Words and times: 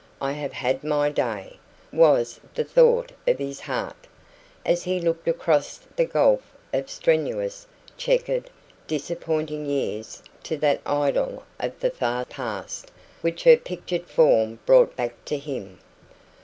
"I 0.19 0.31
have 0.31 0.53
had 0.53 0.83
my 0.83 1.11
day," 1.11 1.59
was 1.93 2.39
the 2.55 2.63
thought 2.63 3.11
of 3.27 3.37
his 3.37 3.59
heart, 3.59 4.07
as 4.65 4.81
he 4.81 4.99
looked 4.99 5.27
across 5.27 5.79
the 5.95 6.05
gulf 6.05 6.41
of 6.73 6.89
strenuous, 6.89 7.67
chequered, 7.97 8.49
disappointing 8.87 9.67
years 9.67 10.23
to 10.41 10.57
that 10.57 10.81
idyll 10.87 11.43
of 11.59 11.79
the 11.79 11.91
far 11.91 12.25
past 12.25 12.89
which 13.21 13.43
her 13.43 13.57
pictured 13.57 14.07
form 14.07 14.57
brought 14.65 14.95
back 14.95 15.23
to 15.25 15.37
him. 15.37 15.77